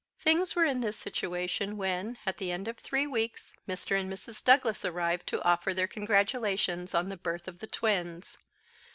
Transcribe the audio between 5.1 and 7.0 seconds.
to offer their congratulations